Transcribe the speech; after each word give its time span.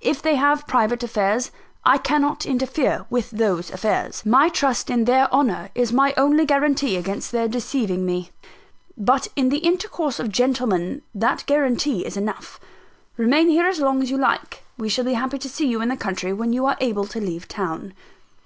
If 0.00 0.22
they 0.22 0.36
have 0.36 0.66
private 0.66 1.02
affairs, 1.02 1.50
I 1.84 1.98
cannot 1.98 2.46
interfere 2.46 3.04
with 3.10 3.30
those 3.30 3.70
affairs. 3.70 4.24
My 4.24 4.48
trust 4.48 4.88
in 4.88 5.04
their 5.04 5.30
honour 5.30 5.68
is 5.74 5.92
my 5.92 6.14
only 6.16 6.46
guarantee 6.46 6.96
against 6.96 7.30
their 7.30 7.46
deceiving 7.46 8.06
me; 8.06 8.30
but 8.96 9.28
in 9.36 9.50
the 9.50 9.58
intercourse 9.58 10.18
of 10.18 10.32
gentlemen 10.32 11.02
that 11.14 11.40
is 11.40 11.42
guarantee 11.42 12.06
enough. 12.06 12.58
Remain 13.18 13.50
here 13.50 13.66
as 13.66 13.78
long 13.78 14.00
as 14.02 14.10
you 14.10 14.16
like: 14.16 14.64
we 14.78 14.88
shall 14.88 15.04
be 15.04 15.12
happy 15.12 15.36
to 15.36 15.48
see 15.50 15.66
you 15.66 15.82
in 15.82 15.90
the 15.90 15.96
country, 15.98 16.32
when 16.32 16.54
you 16.54 16.64
are 16.64 16.78
able 16.80 17.04
to 17.08 17.20
leave 17.20 17.46
town." 17.46 17.92